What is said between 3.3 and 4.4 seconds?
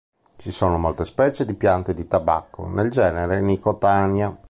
"Nicotiana".